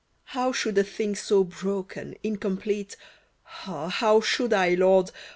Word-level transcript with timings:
How 0.23 0.51
should 0.51 0.79
a 0.79 0.83
thing 0.83 1.13
so 1.15 1.43
broken, 1.43 2.15
incomplete— 2.23 2.97
Ah, 3.67 3.87
how 3.89 4.19
should 4.19 4.51
I, 4.51 4.69
Lord 4.73 5.11